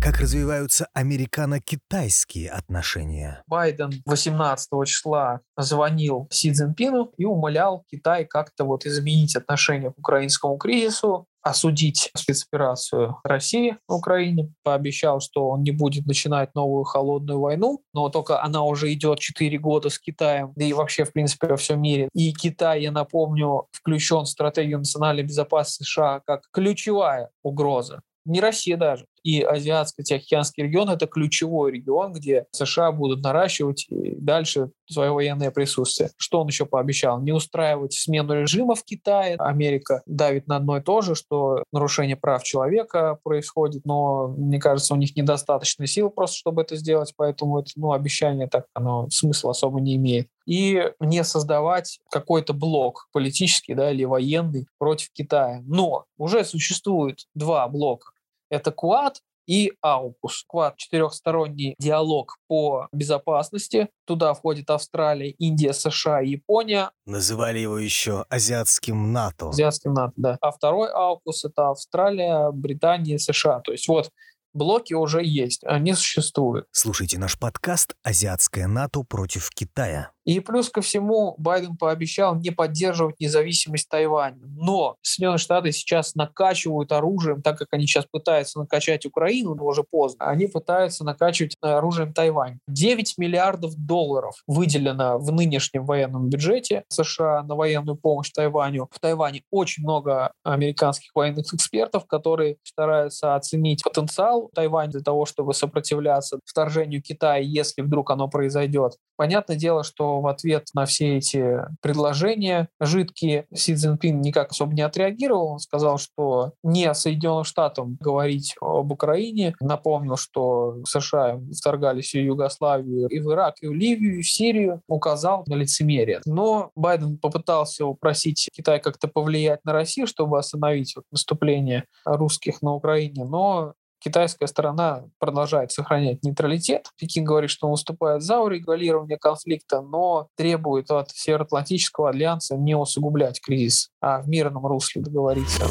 Как 0.00 0.20
развиваются 0.20 0.86
американо-китайские 0.94 2.50
отношения? 2.50 3.42
Байден 3.48 3.90
18 4.06 4.68
числа 4.86 5.40
звонил 5.56 6.28
Си 6.30 6.52
Цзиньпину 6.52 7.12
и 7.16 7.24
умолял 7.24 7.84
Китай 7.90 8.24
как-то 8.24 8.64
вот 8.64 8.86
изменить 8.86 9.34
отношение 9.34 9.90
к 9.90 9.98
украинскому 9.98 10.56
кризису, 10.56 11.26
осудить 11.42 12.10
спецоперацию 12.14 13.16
России 13.24 13.76
в 13.88 13.94
Украине, 13.94 14.52
пообещал, 14.62 15.20
что 15.20 15.48
он 15.48 15.62
не 15.64 15.72
будет 15.72 16.06
начинать 16.06 16.54
новую 16.54 16.84
холодную 16.84 17.40
войну, 17.40 17.82
но 17.92 18.08
только 18.08 18.40
она 18.40 18.62
уже 18.62 18.92
идет 18.92 19.18
4 19.18 19.58
года 19.58 19.90
с 19.90 19.98
Китаем, 19.98 20.52
да 20.54 20.64
и 20.64 20.72
вообще, 20.72 21.04
в 21.04 21.12
принципе, 21.12 21.48
во 21.48 21.56
всем 21.56 21.82
мире. 21.82 22.08
И 22.14 22.32
Китай, 22.32 22.82
я 22.82 22.92
напомню, 22.92 23.66
включен 23.72 24.22
в 24.22 24.28
стратегию 24.28 24.78
национальной 24.78 25.24
безопасности 25.24 25.82
США 25.82 26.20
как 26.24 26.42
ключевая 26.52 27.30
угроза 27.42 28.00
не 28.28 28.40
Россия 28.40 28.76
даже. 28.76 29.06
И 29.28 29.42
Азиатско-Тихоокеанский 29.42 30.62
регион– 30.62 30.88
это 30.90 31.06
ключевой 31.06 31.70
регион, 31.72 32.14
где 32.14 32.46
США 32.50 32.92
будут 32.92 33.22
наращивать 33.22 33.86
дальше 33.90 34.70
свое 34.90 35.10
военное 35.10 35.50
присутствие. 35.50 36.08
Что 36.16 36.40
он 36.40 36.46
еще 36.46 36.64
пообещал? 36.64 37.20
Не 37.20 37.32
устраивать 37.32 37.92
смену 37.92 38.32
режима 38.32 38.74
в 38.74 38.84
Китае. 38.84 39.36
Америка 39.38 40.00
давит 40.06 40.46
на 40.46 40.56
одно 40.56 40.78
и 40.78 40.80
то 40.80 41.02
же, 41.02 41.14
что 41.14 41.62
нарушение 41.74 42.16
прав 42.16 42.42
человека 42.42 43.18
происходит, 43.22 43.84
но, 43.84 44.28
мне 44.28 44.58
кажется, 44.58 44.94
у 44.94 44.96
них 44.96 45.14
недостаточно 45.14 45.86
сил 45.86 46.08
просто, 46.08 46.38
чтобы 46.38 46.62
это 46.62 46.76
сделать, 46.76 47.12
поэтому 47.14 47.58
это, 47.58 47.72
ну, 47.76 47.92
обещание 47.92 48.48
так, 48.48 48.64
оно 48.72 49.10
смысла 49.10 49.50
особо 49.50 49.78
не 49.78 49.96
имеет 49.96 50.28
и 50.46 50.82
не 50.98 51.22
создавать 51.24 52.00
какой-то 52.10 52.54
блок 52.54 53.08
политический 53.12 53.74
да, 53.74 53.90
или 53.90 54.04
военный 54.04 54.66
против 54.78 55.12
Китая. 55.12 55.60
Но 55.66 56.06
уже 56.16 56.42
существует 56.42 57.26
два 57.34 57.68
блока 57.68 58.12
это 58.50 58.72
Квад 58.72 59.20
и 59.46 59.72
AUKUS. 59.84 60.44
Квад– 60.46 60.76
четырехсторонний 60.76 61.74
диалог 61.78 62.36
по 62.48 62.88
безопасности. 62.92 63.88
Туда 64.04 64.34
входит 64.34 64.68
Австралия, 64.70 65.30
Индия, 65.30 65.72
США 65.72 66.20
и 66.20 66.30
Япония. 66.30 66.90
Называли 67.06 67.58
его 67.58 67.78
еще 67.78 68.26
азиатским 68.28 69.12
НАТО. 69.12 69.48
Азиатским 69.48 69.94
НАТО, 69.94 70.12
да. 70.16 70.38
А 70.40 70.50
второй 70.50 70.90
AUKUS– 70.92 71.44
это 71.44 71.70
Австралия, 71.70 72.50
Британия, 72.52 73.18
США. 73.18 73.60
То 73.60 73.72
есть 73.72 73.88
вот 73.88 74.10
блоки 74.52 74.92
уже 74.92 75.24
есть, 75.24 75.64
они 75.64 75.94
существуют. 75.94 76.66
Слушайте 76.72 77.18
наш 77.18 77.38
подкаст 77.38 77.94
«Азиатское 78.02 78.66
НАТО 78.66 79.02
против 79.02 79.50
Китая». 79.50 80.12
И 80.28 80.40
плюс 80.40 80.68
ко 80.68 80.82
всему 80.82 81.34
Байден 81.38 81.78
пообещал 81.78 82.36
не 82.36 82.50
поддерживать 82.50 83.18
независимость 83.18 83.88
Тайваня. 83.88 84.36
Но 84.42 84.96
Соединенные 85.00 85.38
Штаты 85.38 85.72
сейчас 85.72 86.14
накачивают 86.14 86.92
оружием, 86.92 87.40
так 87.40 87.56
как 87.56 87.68
они 87.70 87.86
сейчас 87.86 88.04
пытаются 88.04 88.58
накачать 88.58 89.06
Украину, 89.06 89.54
но 89.54 89.64
уже 89.64 89.84
поздно, 89.90 90.26
они 90.26 90.46
пытаются 90.46 91.02
накачивать 91.02 91.56
оружием 91.62 92.12
Тайвань. 92.12 92.58
9 92.68 93.16
миллиардов 93.16 93.74
долларов 93.74 94.34
выделено 94.46 95.16
в 95.16 95.32
нынешнем 95.32 95.86
военном 95.86 96.28
бюджете 96.28 96.84
США 96.90 97.42
на 97.44 97.54
военную 97.54 97.96
помощь 97.96 98.30
Тайваню. 98.30 98.86
В 98.92 99.00
Тайване 99.00 99.44
очень 99.50 99.82
много 99.82 100.32
американских 100.44 101.12
военных 101.14 101.54
экспертов, 101.54 102.04
которые 102.06 102.58
стараются 102.64 103.34
оценить 103.34 103.82
потенциал 103.82 104.50
Тайваня 104.54 104.90
для 104.90 105.00
того, 105.00 105.24
чтобы 105.24 105.54
сопротивляться 105.54 106.38
вторжению 106.44 107.02
Китая, 107.02 107.38
если 107.38 107.80
вдруг 107.80 108.10
оно 108.10 108.28
произойдет. 108.28 108.92
Понятное 109.16 109.56
дело, 109.56 109.82
что 109.82 110.17
в 110.20 110.26
ответ 110.26 110.68
на 110.74 110.86
все 110.86 111.16
эти 111.16 111.58
предложения 111.80 112.68
жидкие 112.80 113.46
Си 113.54 113.74
Цзиньпин 113.74 114.20
никак 114.20 114.50
особо 114.50 114.74
не 114.74 114.82
отреагировал. 114.82 115.52
Он 115.52 115.58
сказал, 115.58 115.98
что 115.98 116.52
не 116.62 116.92
Соединенным 116.94 117.44
Штатам 117.44 117.96
говорить 118.00 118.56
об 118.60 118.92
Украине. 118.92 119.54
Напомнил, 119.60 120.16
что 120.16 120.76
США 120.86 121.40
вторгались 121.56 122.14
и 122.14 122.20
в 122.20 122.24
Югославию, 122.24 123.08
и 123.08 123.20
в 123.20 123.32
Ирак, 123.32 123.56
и 123.60 123.68
в 123.68 123.72
Ливию, 123.72 124.18
и 124.18 124.22
в 124.22 124.30
Сирию. 124.30 124.82
Указал 124.88 125.44
на 125.46 125.54
лицемерие. 125.54 126.20
Но 126.26 126.70
Байден 126.74 127.18
попытался 127.18 127.86
упросить 127.86 128.48
Китай 128.52 128.80
как-то 128.80 129.08
повлиять 129.08 129.64
на 129.64 129.72
Россию, 129.72 130.06
чтобы 130.06 130.38
остановить 130.38 130.94
вот 130.96 131.04
наступление 131.10 131.84
русских 132.04 132.62
на 132.62 132.74
Украине. 132.74 133.24
Но 133.24 133.74
Китайская 134.00 134.46
сторона 134.46 135.04
продолжает 135.18 135.72
сохранять 135.72 136.22
нейтралитет. 136.22 136.90
Пекин 136.98 137.24
говорит, 137.24 137.50
что 137.50 137.66
он 137.66 137.72
выступает 137.72 138.22
за 138.22 138.38
урегулирование 138.38 139.18
конфликта, 139.18 139.80
но 139.80 140.28
требует 140.36 140.90
от 140.90 141.10
Североатлантического 141.10 142.10
альянса 142.10 142.56
не 142.56 142.76
усугублять 142.76 143.40
кризис, 143.40 143.90
а 144.00 144.20
в 144.20 144.28
мирном 144.28 144.66
русле 144.66 145.02
договориться. 145.02 145.64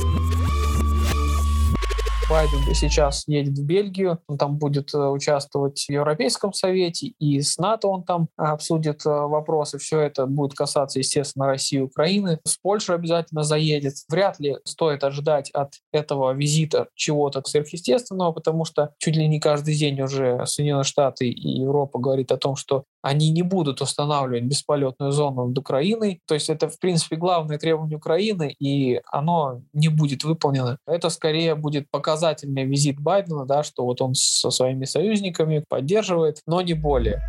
Байден 2.30 2.60
сейчас 2.76 3.24
едет 3.28 3.58
в 3.58 3.64
Бельгию, 3.64 4.20
он 4.28 4.38
там 4.38 4.58
будет 4.58 4.94
э, 4.94 4.98
участвовать 4.98 5.86
в 5.88 5.90
Европейском 5.90 6.52
совете, 6.52 7.14
и 7.20 7.42
с 7.42 7.58
НАТО 7.58 7.88
он 7.88 8.04
там 8.04 8.28
обсудит 8.36 9.06
э, 9.06 9.10
вопросы. 9.10 9.78
Все 9.78 10.02
это 10.02 10.26
будет 10.26 10.54
касаться, 10.54 11.00
естественно, 11.00 11.48
России 11.48 11.78
и 11.78 11.82
Украины. 11.82 12.40
С 12.44 12.58
Польшей 12.58 12.96
обязательно 12.96 13.44
заедет. 13.44 13.94
Вряд 14.10 14.42
ли 14.42 14.58
стоит 14.66 15.06
ожидать 15.06 15.52
от 15.52 15.76
этого 15.94 16.34
визита 16.34 16.90
чего-то 16.96 17.42
сверхъестественного, 17.46 18.34
потому 18.34 18.66
что 18.66 18.94
чуть 18.98 19.16
ли 19.16 19.26
не 19.28 19.40
каждый 19.40 19.76
день 19.76 20.02
уже 20.02 20.46
Соединенные 20.46 20.84
Штаты 20.84 21.30
и 21.30 21.60
Европа 21.60 21.98
говорит 21.98 22.34
о 22.34 22.38
том, 22.38 22.58
что 22.58 22.84
они 23.02 23.32
не 23.32 23.42
будут 23.42 23.82
устанавливать 23.82 24.44
бесполетную 24.44 25.12
зону 25.12 25.48
над 25.48 25.58
Украиной. 25.58 26.22
То 26.26 26.34
есть 26.34 26.50
это, 26.50 26.70
в 26.70 26.80
принципе, 26.80 27.16
главное 27.16 27.58
требование 27.58 27.98
Украины, 27.98 28.56
и 28.60 29.02
оно 29.12 29.62
не 29.74 29.90
будет 29.90 30.24
выполнено. 30.24 30.78
Это 30.86 31.10
скорее 31.10 31.56
будет 31.56 31.90
показательный 31.92 32.66
визит 32.66 33.00
Байдена, 33.00 33.46
да, 33.46 33.64
что 33.64 33.86
вот 33.86 34.02
он 34.02 34.14
со 34.14 34.52
своими 34.52 34.86
союзниками 34.86 35.64
поддерживает, 35.68 36.42
но 36.46 36.62
не 36.62 36.74
более. 36.74 37.22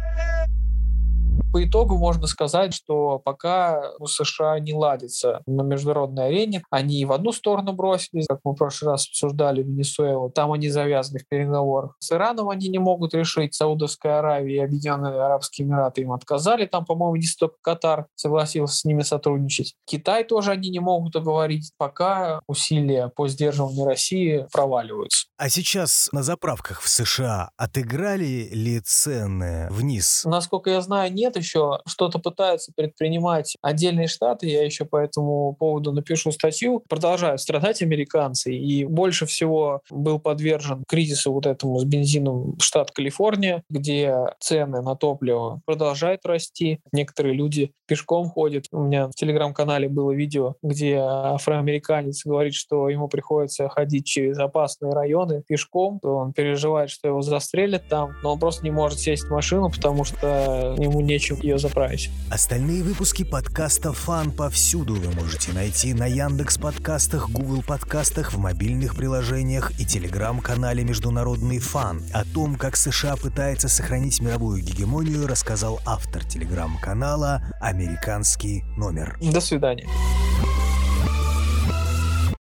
По 1.53 1.65
итогу 1.65 1.97
можно 1.97 2.27
сказать, 2.27 2.75
что 2.75 3.19
пока 3.19 3.93
у 3.99 4.07
США 4.07 4.59
не 4.61 4.75
ладится 4.75 5.41
на 5.47 5.63
международной 5.63 6.27
арене, 6.27 6.63
они 6.71 7.05
в 7.07 7.13
одну 7.13 7.33
сторону 7.33 7.73
бросились, 7.73 8.27
как 8.29 8.41
мы 8.45 8.53
в 8.53 8.57
прошлый 8.57 8.93
раз 8.93 9.09
обсуждали 9.09 9.63
Венесуэлу, 9.63 10.31
там 10.31 10.53
они 10.53 10.69
завязаны 10.69 11.21
в 11.21 11.29
переговорах. 11.29 11.97
С 12.01 12.13
Ираном 12.13 12.51
они 12.51 12.69
не 12.69 12.79
могут 12.79 13.15
решить, 13.15 13.55
Саудовская 13.55 14.19
Аравия 14.19 14.57
и 14.57 14.65
Объединенные 14.65 15.21
Арабские 15.21 15.67
Эмираты 15.67 16.03
им 16.03 16.13
отказали, 16.13 16.67
там, 16.67 16.85
по-моему, 16.85 17.17
не 17.17 17.27
столько 17.27 17.57
Катар 17.63 18.07
согласился 18.15 18.77
с 18.77 18.85
ними 18.85 19.03
сотрудничать. 19.03 19.75
Китай 19.87 20.25
тоже 20.25 20.51
они 20.51 20.69
не 20.69 20.81
могут 20.81 21.15
договорить, 21.15 21.73
пока 21.79 22.41
усилия 22.47 23.09
по 23.09 23.27
сдерживанию 23.27 23.87
России 23.87 24.47
проваливаются. 24.53 25.27
А 25.39 25.49
сейчас 25.49 26.09
на 26.13 26.23
заправках 26.23 26.83
в 26.83 26.89
США 26.89 27.51
отыграли 27.57 28.49
ли 28.53 28.81
цены 28.81 29.69
вниз? 29.71 30.25
Насколько 30.25 30.71
я 30.71 30.81
знаю, 30.81 31.13
нет 31.13 31.38
еще. 31.39 31.81
Что-то 31.87 32.19
пытаются 32.19 32.73
предпринимать 32.75 33.57
отдельные 33.63 34.09
штаты. 34.09 34.47
Я 34.47 34.65
еще 34.65 34.85
по 34.85 34.97
этому 34.97 35.55
поводу 35.59 35.93
напишу 35.93 36.33
статью. 36.33 36.85
Продолжают 36.89 37.41
страдать 37.41 37.83
американцы. 37.83 38.55
И 38.55 38.85
больше 38.85 39.27
всего 39.27 39.83
был 39.91 40.19
подвержен 40.19 40.85
кризису 40.87 41.33
вот 41.33 41.47
этому 41.47 41.79
с 41.79 41.85
бензином 41.85 42.59
штат 42.61 42.91
Калифорния, 42.91 43.63
где 43.71 44.15
цены 44.41 44.83
на 44.83 44.97
топливо 44.97 45.61
продолжают 45.65 46.25
расти. 46.27 46.81
Некоторые 46.93 47.35
люди 47.35 47.73
пешком 47.87 48.29
ходят. 48.29 48.67
У 48.71 48.83
меня 48.83 49.09
в 49.09 49.13
телеграм-канале 49.13 49.89
было 49.89 50.13
видео, 50.13 50.55
где 50.63 50.97
афроамериканец 50.99 52.25
говорит, 52.25 52.55
что 52.55 52.89
ему 52.89 53.09
приходится 53.09 53.69
ходить 53.69 54.07
через 54.07 54.39
опасные 54.39 54.93
районы, 54.93 55.43
пешком, 55.47 55.99
он 56.03 56.33
переживает, 56.33 56.91
что 56.91 57.09
его 57.09 57.23
застрелят 57.23 57.89
там, 57.89 58.13
но 58.23 58.33
он 58.33 58.39
просто 58.39 58.65
не 58.65 58.71
может 58.71 58.99
сесть 58.99 59.25
в 59.25 59.31
машину, 59.31 59.71
потому 59.71 60.05
что 60.05 60.75
ему 60.79 61.01
нечем 61.29 61.43
ее 61.43 61.59
заправить. 61.59 62.11
Остальные 62.31 62.83
выпуски 62.83 63.25
подкаста 63.25 63.93
«Фан» 63.93 64.31
повсюду 64.31 64.95
вы 64.95 65.13
можете 65.13 65.53
найти 65.53 65.95
на 65.95 66.07
Яндекс 66.07 66.59
подкастах, 66.59 67.31
Google 67.31 67.63
подкастах, 67.63 68.33
в 68.33 68.39
мобильных 68.39 68.97
приложениях 68.97 69.73
и 69.79 69.85
телеграм-канале 69.85 70.85
«Международный 70.85 71.59
фан». 71.59 72.03
О 72.13 72.25
том, 72.25 72.57
как 72.57 72.77
США 72.77 73.17
пытается 73.17 73.69
сохранить 73.69 74.21
мировую 74.21 74.63
гегемонию, 74.63 75.27
рассказал 75.27 75.81
автор 75.87 76.25
телеграм-канала 76.25 77.43
«Американский 77.61 78.65
номер». 78.77 79.19
До 79.21 79.41
свидания. 79.41 79.87